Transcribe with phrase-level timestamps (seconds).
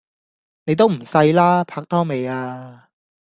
[0.63, 1.63] 你都唔細啦！
[1.63, 2.89] 拍拖未呀